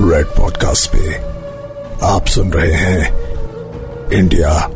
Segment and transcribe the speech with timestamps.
[0.00, 1.14] Red podcast पे
[2.06, 3.14] आप सुन रहे हैं
[4.12, 4.70] इंडिया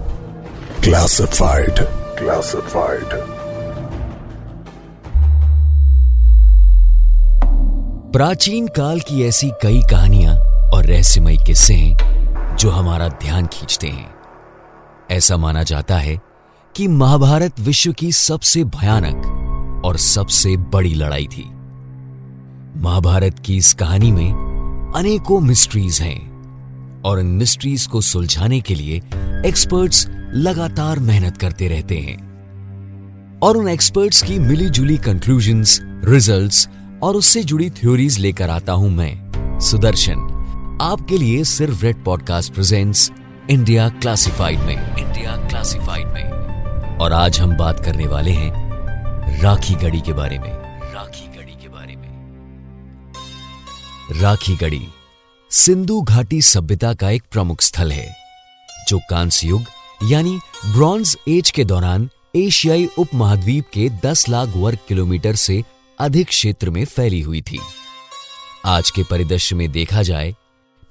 [0.84, 1.74] क्लासिफाइड
[2.18, 3.04] क्लासिफाइड
[8.12, 10.34] प्राचीन काल की ऐसी कई कहानियाँ
[10.70, 14.14] और रहस्यमय किस्से हैं जो हमारा ध्यान खींचते हैं।
[15.10, 16.20] ऐसा माना जाता है
[16.76, 19.16] कि महाभारत विश्व की सबसे भयानक
[19.84, 21.50] और सबसे बड़ी लड़ाई थी।
[22.76, 24.49] महाभारत की इस कहानी में
[24.96, 26.30] अनेकों मिस्ट्रीज हैं।
[27.02, 28.96] और इन मिस्ट्रीज को सुलझाने के लिए
[29.46, 32.30] एक्सपर्ट्स लगातार मेहनत करते रहते हैं।
[33.38, 36.68] और उन एक्सपर्ट्स की मिली जुली कंक्लूजन्स, रिजल्ट्स
[37.02, 39.30] और उससे जुड़ी थ्योरीज लेकर आता हूँ मैं
[39.60, 40.36] सुदर्शन।
[40.82, 43.12] आपके लिए सिर्फ़ red podcast presents
[43.50, 46.24] India classified में। इंडिया क्लासिफाइड में।
[46.96, 48.70] और आज हम बात करने वाले हैं
[49.40, 50.59] राखी गढ़ी के बारे में।
[54.12, 54.86] राखी गढ़ी
[55.50, 58.14] सिंधु घाटी सभ्यता का एक प्रमुख स्थल है,
[58.88, 59.64] जो कांस्य युग,
[60.02, 65.62] यानी ब्रॉन्ज एज के दौरान एशियाई उपमहाद्वीप के 10 लाख वर्ग किलोमीटर से
[65.98, 67.60] अधिक क्षेत्र में फैली हुई थी।
[68.66, 70.34] आज के परिदृश्य में देखा जाए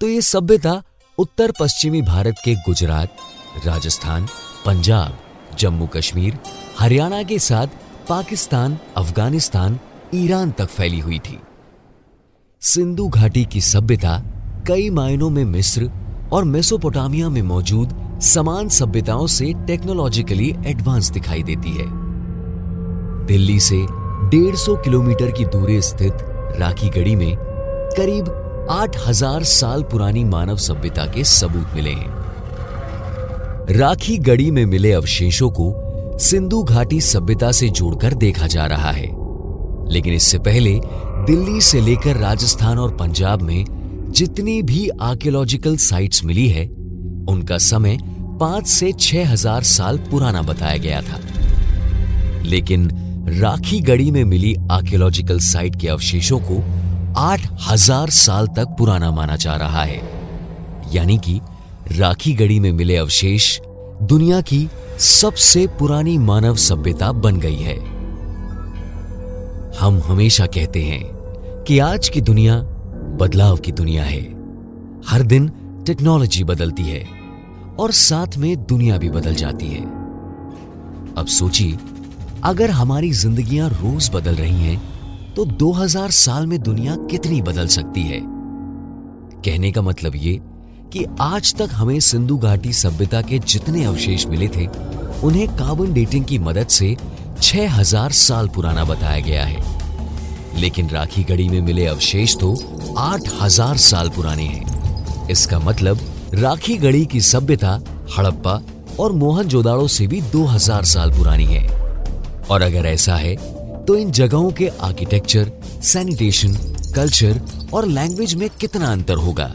[0.02, 0.82] तो ये सभ्यता
[1.18, 3.18] उत्तर पश्चिमी भारत के गुजरात,
[3.66, 4.28] राजस्थान,
[4.66, 5.20] पंजाब
[5.60, 6.40] जम्मू कश्मीर
[6.80, 7.68] हरियाणा के साथ
[8.10, 9.80] पाकिस्तान, अफ़गानिस्तान,
[10.16, 11.40] ईरान तक फैली हुई थी।
[12.62, 14.24] सिंधु घाटी की सभ्यता
[14.68, 15.92] कई मायनों में मिस्र
[16.32, 21.86] और मेसोपोटामिया में मौजूद समान सभ्यताओं से टेक्नोलॉजिकली एडवांस दिखाई देती है।
[23.26, 23.76] दिल्ली से
[24.30, 26.14] 150 किलोमीटर की दूरी स्थित
[26.58, 27.36] राखी गढ़ी में
[27.98, 28.28] करीब
[28.70, 32.12] 8000 साल पुरानी मानव सभ्यता के सबूत मिले हैं।
[33.78, 35.74] राखी गढ़ी में मिले अवशेषों को
[36.20, 39.30] सिंधु घाटी सभ्यता से जोड़कर देखा जा रहा है।
[39.92, 40.82] लेकिन इससे पहले
[41.26, 46.66] दिल्ली से लेकर राजस्थान और पंजाब में जितनी भी आर्कियोलॉजिकल साइट्स मिली है,
[47.30, 47.98] उनका समय
[48.40, 51.20] पाँच से छह हज़ार साल पुराना बताया गया था।
[52.44, 52.90] लेकिन
[53.40, 56.62] राखी गढ़ी में मिली आर्कियोलॉजिकल साइट के अवशेषों को
[57.18, 60.02] आठ हज़ार साल तक पुराना माना जा रहा है।
[60.94, 61.40] यानी कि
[61.92, 63.60] राखी गढ़ी में मिले अवशेष
[64.04, 64.68] दुनिया की
[65.00, 67.99] सबसे पुरानी मानव सभ्यता बन गई है।
[69.80, 71.04] हम हमेशा कहते हैं
[71.64, 72.56] कि आज की दुनिया
[73.20, 74.22] बदलाव की दुनिया है।
[75.08, 75.48] हर दिन
[75.86, 77.08] टेक्नोलॉजी बदलती है
[77.80, 79.82] और साथ में दुनिया भी बदल जाती है।
[81.14, 81.78] अब सोचिए,
[82.44, 88.04] अगर हमारी जिंदगियाँ रोज बदल रही हैं तो 2000 साल में दुनिया कितनी बदल सकती
[88.04, 88.22] है?
[88.26, 90.40] कहने का मतलब ये
[90.94, 94.68] कि आज तक हमें सिंधु घाटी सभ्यता के जितने अवशेष मिले थे,
[95.24, 96.96] उन्हें कार्बन डेटिंग की मदद से
[97.42, 99.80] 6000 साल पुराना बताया गया है।
[100.56, 102.54] लेकिन राखी गढ़ी में मिले अवशेष तो
[102.98, 106.00] 8000 साल पुराने हैं। इसका मतलब
[106.34, 107.80] राखी गढ़ी की सभ्यता
[108.18, 108.62] हड़प्पा
[109.00, 111.68] और मोहनजोदाड़ो से भी 2000 साल पुरानी है।
[112.50, 113.36] और अगर ऐसा है
[113.86, 115.52] तो इन जगहों के आर्किटेक्चर,
[115.84, 116.54] सैनिटेशन,
[116.96, 117.42] कल्चर
[117.74, 119.54] और लैंग्वेज में कितना अंतर होगा?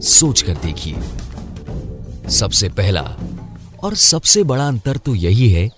[0.00, 0.94] सोच कर देखिए।
[2.30, 3.16] सबसे पहला
[3.82, 5.68] और सबसे बड़ा अंतर तो यही है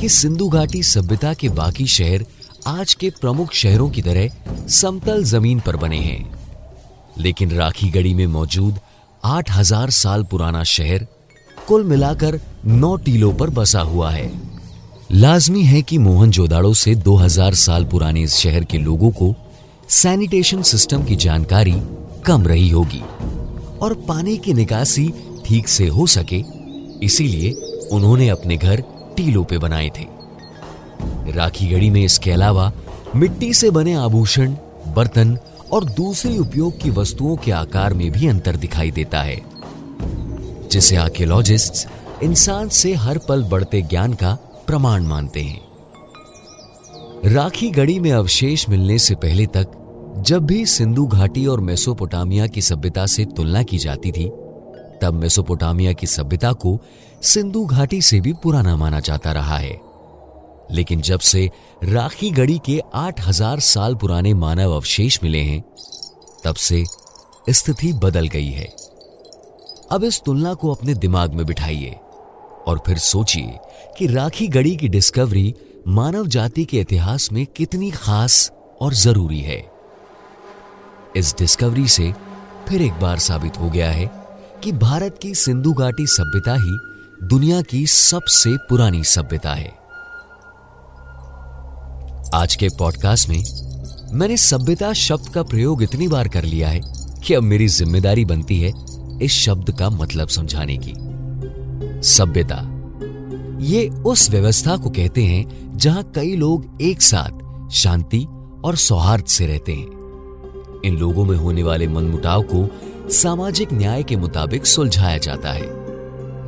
[0.00, 2.24] कि सिंधु घाटी सभ्यता के बाकी शहर
[2.66, 6.34] आज के प्रमुख शहरों की तरह समतल ज़मीन पर बने हैं।
[7.18, 8.78] लेकिन राखी गढ़ी में मौजूद
[9.24, 11.06] 8000 साल पुराना शहर
[11.68, 14.30] कुल मिलाकर नौ टीलों पर बसा हुआ है।
[15.12, 19.34] लाजमी है कि मोहनजोदाड़ो से 2000 साल पुराने इस शहर के लोगों को
[19.88, 21.74] सैनिटेशन सिस्टम की जानकारी
[22.26, 23.02] कम रही होगी
[23.78, 25.12] और पानी की निकासी
[25.46, 26.42] ठीक से हो सके,
[27.02, 27.52] इसीलिए
[27.92, 28.82] उन्होंने अपने घर
[29.16, 30.06] टीलों पे बनाए थे।
[31.32, 32.72] राखी गढ़ी में इसके अलावा
[33.16, 34.54] मिट्टी से बने आभूषण,
[34.88, 35.38] बर्तन
[35.72, 39.40] और दूसरी उपयोग की वस्तुओं के आकार में भी अंतर दिखाई देता है,
[40.70, 41.86] जिसे आर्कियोलॉजिस्ट्स
[42.22, 44.34] इंसान से हर पल बढ़ते ज्ञान का
[44.66, 45.60] प्रमाण मानते हैं।
[47.24, 49.66] राखी गढ़ी में अवशेष मिलने से पहले तक
[50.18, 54.30] जब भी सिंधु घाटी और मेसोपोटामिया की सभ्यता से तुलना की जाती थी
[55.04, 56.80] तब मेसोपोटामिया की सभ्यता को
[57.22, 59.80] सिंधु घाटी से भी पुराना माना जाता रहा है।
[60.70, 61.50] लेकिन जब से
[61.84, 65.64] राखी गढ़ी के 8000 साल पुराने मानव अवशेष मिले हैं,
[66.44, 66.84] तब से
[67.50, 68.76] स्थिति बदल गई है।
[69.90, 71.96] अब इस तुलना को अपने दिमाग में बिठाइए
[72.66, 73.58] और फिर सोचिए
[73.98, 75.54] कि राखी गढ़ी की डिस्कवरी
[75.88, 79.70] मानव जाति के इतिहास में कितनी खास और ज़रूरी है।
[81.16, 82.14] इस डिस्कवरी से
[82.68, 84.23] फिर एक बार साबित हो गया है
[84.64, 86.78] कि भारत की सिंधु घाटी सभ्यता ही
[87.22, 89.68] दुनिया की सबसे पुरानी सभ्यता है।
[92.34, 93.42] आज के पॉडकास्ट में
[94.12, 96.80] मैंने सभ्यता शब्द का प्रयोग इतनी बार कर लिया है
[97.26, 98.72] कि अब मेरी ज़िम्मेदारी बनती है
[99.22, 100.94] इस शब्द का मतलब समझाने की।
[102.08, 102.62] सभ्यता।
[103.64, 108.24] ये उस व्यवस्था को कहते हैं जहाँ कई लोग एक साथ शांति
[108.64, 112.68] और सौहार्द से रहते हैं। इन लोगों में होने वाले मनमुटाव को
[113.10, 115.66] सामाजिक न्याय के मुताबिक सुलझाया जाता है।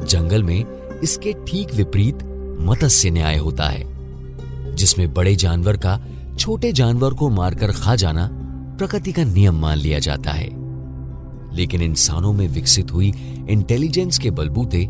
[0.06, 0.64] जंगल में
[1.03, 2.19] इसके ठीक विपरीत
[2.61, 3.85] मत्स्य न्याय होता है,
[4.75, 6.00] जिसमें बड़े जानवर का,
[6.38, 8.31] छोटे जानवर को मारकर खा जाना
[8.79, 10.49] प्रकृति का नियम मान लिया जाता है।
[11.56, 13.14] लेकिन इंसानों में विकसित हुई
[13.49, 14.82] इंटेलिजेंस के बलबूते,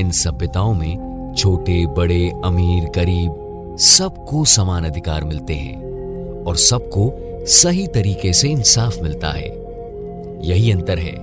[0.00, 3.34] इन सभ्यताओं में छोटे, बड़े, अमीर, गरीब
[3.80, 5.82] सबको समान अधिकार मिलते हैं
[6.44, 7.12] और सबको
[7.46, 9.63] सही तरीके से इंसाफ मिलता है।
[10.44, 11.14] यही अंतर है,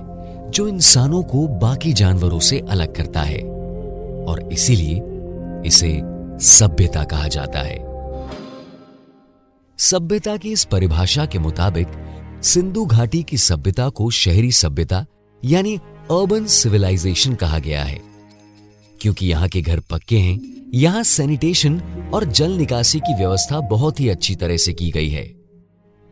[0.50, 3.42] जो इंसानों को बाकी जानवरों से अलग करता है,
[4.24, 5.02] और इसीलिए
[5.66, 6.00] इसे
[6.40, 7.92] सभ्यता कहा जाता है।
[9.78, 11.86] सभ्यता की इस परिभाषा के मुताबिक,
[12.42, 15.06] सिंधु घाटी की सभ्यता को शहरी सभ्यता,
[15.44, 15.76] यानी
[16.10, 18.00] अर्बन सिविलाइजेशन कहा गया है।
[19.00, 20.40] क्योंकि यहाँ के घर पक्के हैं,
[20.74, 21.82] यहाँ सैनिटेशन
[22.14, 25.34] और जल निकासी की व्यवस्था बहुत ही अच्छी तरह से की गई है।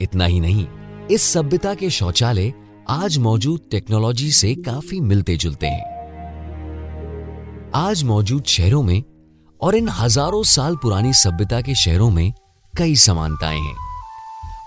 [0.00, 0.66] इतना ही नहीं,
[1.10, 2.52] इस सभ्यता के शौचालय
[2.88, 5.84] आज मौजूद टेक्नोलॉजी से काफ़ी मिलते जुलते हैं।
[7.74, 9.02] आज मौजूद शहरों में
[9.60, 12.32] और इन हज़ारों साल पुरानी सभ्यता के शहरों में
[12.78, 13.74] कई समानताएँ हैं।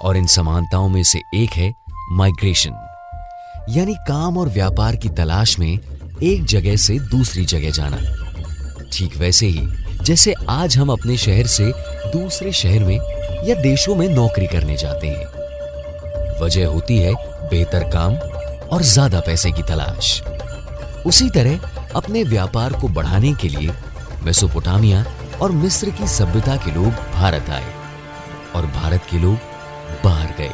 [0.01, 1.73] और इन समानताओं में से एक है
[2.11, 2.75] माइग्रेशन
[3.69, 5.79] यानी काम और व्यापार की तलाश में
[6.23, 7.97] एक जगह से दूसरी जगह जाना।
[8.93, 9.67] ठीक वैसे ही,
[10.03, 11.71] जैसे आज हम अपने शहर से
[12.07, 12.97] दूसरे शहर में
[13.47, 15.25] या देशों में नौकरी करने जाते हैं।
[16.41, 18.15] वजह होती है बेहतर काम
[18.67, 20.21] और ज़्यादा पैसे की तलाश।
[21.05, 23.73] उसी तरह अपने व्यापार को बढ़ाने के लिए
[24.23, 25.05] मेसोपोटामिया
[25.41, 27.73] और मिस्र की सभ्यता के लोग भारत आए
[28.55, 29.37] और भारत के लोग
[30.03, 30.51] बाहर गए।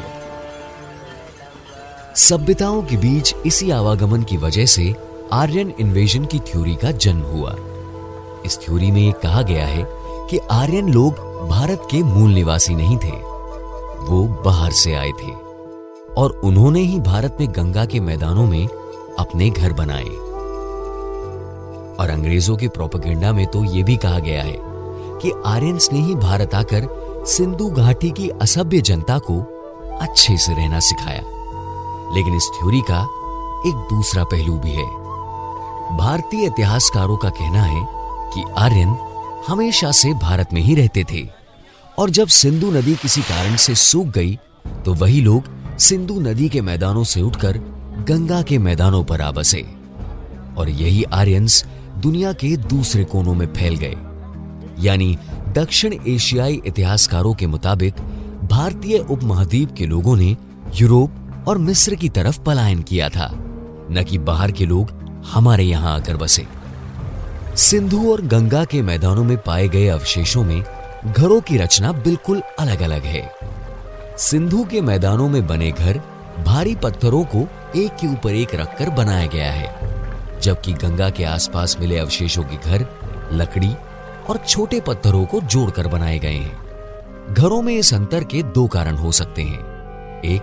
[2.18, 4.94] सभ्यताओं के बीच इसी आवागमन की वजह से
[5.32, 7.54] आर्यन इन्वेजन की थ्योरी का जन्म हुआ।
[8.46, 9.84] इस थ्योरी में कहा गया है
[10.30, 13.16] कि आर्यन लोग भारत के मूल निवासी नहीं थे,
[14.06, 15.32] वो बाहर से आए थे।
[16.16, 18.66] और उन्होंने ही भारत में गंगा के मैदानों में
[19.18, 20.08] अपने घर बनाए।
[21.96, 24.56] और अंग्रेज़ों के प्रोपेगेंडा में तो यह भी कहा गया है
[25.22, 26.88] कि आर्यंस ने ही भारत आकर
[27.26, 29.40] सिंधु घाटी की असभ्य जनता को
[30.00, 31.22] अच्छे से रहना सिखाया।
[32.14, 33.02] लेकिन इस थ्योरी का
[33.68, 34.86] एक दूसरा पहलू भी है।
[35.96, 37.86] भारतीय इतिहासकारों का कहना है
[38.34, 38.96] कि आर्यन
[39.48, 41.28] हमेशा से भारत में ही रहते थे।
[41.98, 44.38] और जब सिंधु नदी किसी कारण से सूख गई
[44.84, 47.58] तो वही लोग सिंधु नदी के मैदानों से उठकर
[48.08, 49.60] गंगा के मैदानों पर आ बसे
[50.56, 51.64] और यही आर्यंस
[51.98, 53.94] दुनिया के दूसरे कोनों में फैल गए।
[54.78, 55.16] यानी
[55.48, 57.94] दक्षिण एशियाई इतिहासकारों के मुताबिक
[58.44, 60.36] भारतीय उपमहाद्वीप के लोगों ने
[60.74, 63.30] यूरोप और मिस्र की तरफ़ पलायन किया था,
[63.90, 64.90] न कि बाहर के लोग
[65.32, 66.46] हमारे यहाँ आकर बसे।
[67.56, 70.62] सिंधु और गंगा के मैदानों में पाए गए अवशेषों में
[71.06, 73.30] घरों की रचना बिल्कुल अलग अलग है।
[74.20, 75.98] सिंधु के मैदानों में बने घर
[76.46, 81.76] भारी पत्थरों को एक के ऊपर एक रखकर बनाया गया है, जबकि गंगा के आसपास
[81.80, 82.86] मिले अवशेषों के घर,
[83.32, 83.74] लकड़ी
[84.28, 88.96] और छोटे पत्थरों को जोड़कर बनाए गए हैं। घरों में इस अंतर के दो कारण
[88.96, 89.58] हो सकते हैं।
[90.22, 90.42] एक,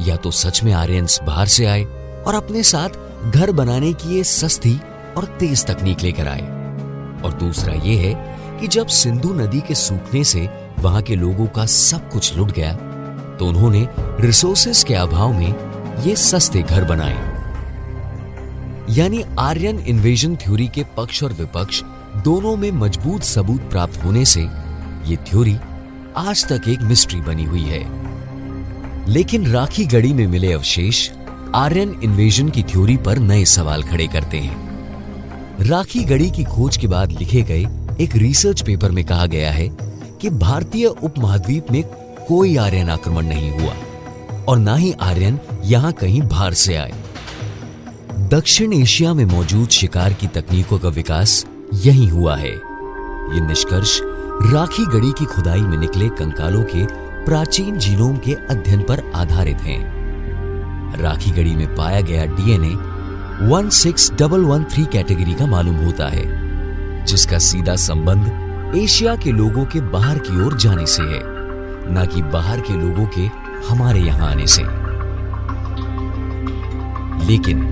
[0.00, 1.84] या तो सच में आर्यंस बाहर से आए
[2.26, 2.88] और अपने साथ
[3.30, 4.80] घर बनाने की ये सस्ती
[5.16, 6.42] और तेज तकनीक लेकर आए।
[7.24, 11.66] और दूसरा ये है कि जब सिंधु नदी के सूखने से वहाँ के लोगों का
[11.66, 12.78] सब कुछ लुट गया
[13.38, 13.88] तो उन्होंने
[14.20, 17.26] रिसोर्सेस के अभाव में ये सस्ते घर बनाए।
[18.90, 21.82] यानी आर्यन इन्वेजन थ्योरी के पक्ष और विपक्ष
[22.24, 24.40] दोनों में मज़बूत सबूत प्राप्त होने से
[25.06, 25.56] ये थ्योरी
[26.16, 27.82] आज तक एक मिस्ट्री बनी हुई है।
[29.08, 31.10] लेकिन राखी गढ़ी में मिले अवशेष
[31.54, 34.56] आर्यन इन्वेजन की थ्योरी पर नए सवाल खड़े करते हैं।
[35.60, 37.66] राखी गढ़ी की खोज के बाद लिखे गए
[38.00, 39.68] एक रिसर्च पेपर में कहा गया है
[40.20, 41.82] कि भारतीय उपमहाद्वीप में
[42.28, 43.74] कोई आर्यन आक्रमण नहीं हुआ,
[44.48, 46.92] और ना ही आर्यन यहाँ कहीं बाहर से आए।
[48.30, 51.44] दक्षिण एशिया में मौजूद शिकार की तकनीकों का विकास
[51.74, 54.00] यही हुआ है। ये निष्कर्ष
[54.52, 56.84] राखी गढ़ी की खुदाई में निकले कंकालों के
[57.24, 62.74] प्राचीन जीनोम के अध्ययन पर आधारित हैं। राखी गढ़ी में पाया गया डीएनए
[63.48, 66.26] 16113 कैटेगरी का मालूम होता है,
[67.06, 71.37] जिसका सीधा संबंध एशिया के लोगों के बाहर की ओर जाने से है।
[71.90, 73.26] न कि बाहर के लोगों के
[73.68, 74.62] हमारे यहाँ आने से।
[77.26, 77.66] लेकिन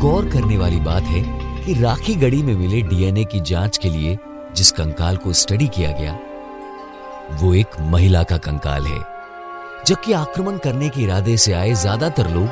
[0.00, 1.22] गौर करने वाली बात है
[1.64, 4.18] कि राखी गढ़ी में मिले डीएनए की जाँच के लिए
[4.56, 6.18] जिस कंकाल को स्टडी किया गया,
[7.32, 9.02] वो एक महिला का कंकाल है।
[9.86, 12.48] जबकि आक्रमण करने के इरादे से आए ज़्यादातर लोग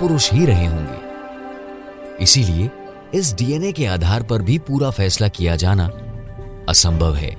[0.00, 2.70] पुरुष ही रहे होंगे। इसीलिए
[3.14, 5.90] इस डीएनए के आधार पर भी पूरा फैसला किया जाना
[6.68, 7.30] असंभव है।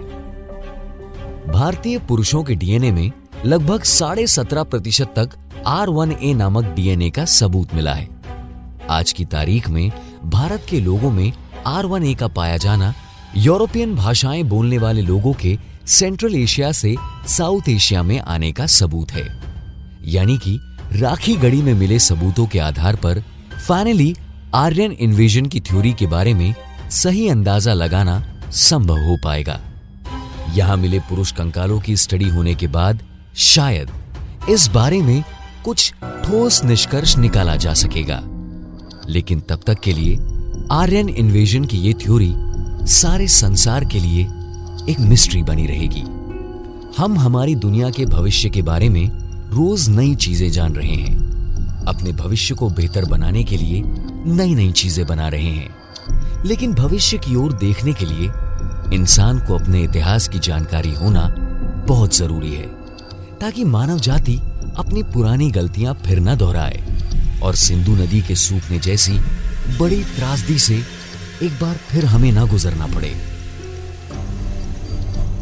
[1.51, 3.12] भारतीय पुरुषों के डीएनए में
[3.46, 5.29] लगभग साढ़े सत्रह प्रतिशत तक
[5.68, 8.08] आर वन ए नामक डीएनए का सबूत मिला है।
[8.89, 9.91] आज की तारीख में
[10.25, 11.32] भारत के लोगों में
[11.68, 12.94] आर वन ए का पाया जाना
[13.38, 16.96] यूरोपियन भाषाएँ बोलने वाले लोगों के सेंट्रल एशिया से
[17.27, 19.27] साउथ एशिया में आने का सबूत है।
[20.06, 20.58] यानी कि
[20.94, 23.24] राखी गढ़ी में मिले सबूतों के आधार पर
[23.68, 24.15] फाइनली
[24.56, 26.53] आर्यन इन्वेजन की थ्योरी के बारे में
[26.91, 29.60] सही अंदाज़ा लगाना संभव हो पाएगा।
[30.56, 33.00] यहाँ मिले पुरुष कंकालों की स्टडी होने के बाद
[33.36, 33.91] शायद
[34.50, 35.24] इस बारे में
[35.65, 38.22] कुछ ठोस निष्कर्ष निकाला जा सकेगा।
[39.10, 40.15] लेकिन तब तक के लिए
[40.72, 42.34] आर्यन इन्वेजन की ये थ्योरी
[42.88, 44.22] सारे संसार के लिए
[44.89, 46.01] एक मिस्ट्री बनी रहेगी।
[46.98, 49.10] हम हमारी दुनिया के भविष्य के बारे में
[49.51, 51.18] रोज नई चीज़ें जान रहे हैं।
[51.88, 53.84] अपने भविष्य को बेहतर बनाने के लिए
[54.25, 58.29] नई नई चीज़ें बना रहे हैं। लेकिन भविष्य की ओर देखने के लिए
[58.93, 61.27] इंसान को अपने इतिहास की जानकारी होना
[61.88, 62.67] बहुत ज़रूरी है,
[63.39, 64.36] ताकि मानव जाति
[64.77, 66.84] अपनी पुरानी गलतियाँ फिर न दोहराए
[67.43, 69.19] और सिंधु नदी के सूखने जैसी
[69.79, 70.81] बड़ी त्रासदी से
[71.43, 73.13] एक बार फिर हमें ना गुजरना पड़े।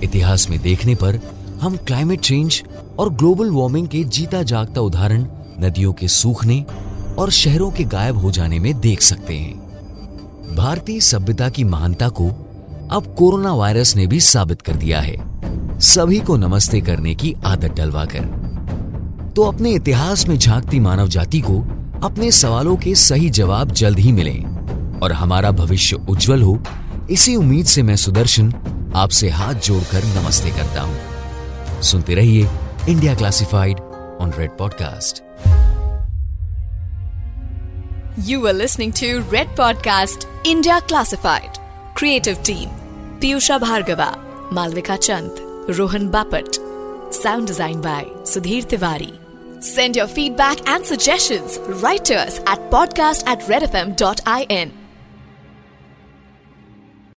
[0.04, 1.20] इतिहास में देखने पर
[1.62, 2.64] हम क्लाइमेट चेंज
[3.00, 5.26] और ग्लोबल वार्मिंग के जीता जागता उदाहरण
[5.60, 6.66] नदियों के सूखने
[7.20, 12.30] और शहरों के गायब हो जाने में देख सकते हैं। भारतीय सभ्यता की महानता को
[12.92, 15.16] अब कोरोना वायरस ने भी साबित कर दिया है।
[15.80, 21.40] सभी को नमस्ते करने की आदत डलवा कर तो अपने इतिहास में झांकती मानव जाति
[21.40, 21.60] को
[22.04, 24.38] अपने सवालों के सही जवाब जल्द ही मिले
[25.00, 26.58] और हमारा भविष्य उज्जवल हो,
[27.10, 28.54] इसी उम्मीद से मैं सुदर्शन
[28.96, 32.48] आपसे हाथ जोड़कर नमस्ते करता हूँ। सुनते रहिए
[32.90, 33.80] India classified
[34.22, 35.24] on red podcast.
[38.28, 41.57] You were listening to Red Podcast, India Classified.
[41.98, 42.70] Creative Team
[43.20, 44.10] Piyusha Bhargava,
[44.52, 45.32] Malvika Chand,
[45.80, 46.60] Rohan Bapat.
[47.12, 49.18] Sound design by Sudhir Tiwari.
[49.64, 54.87] Send your feedback and suggestions right to us at podcast at redfm.in.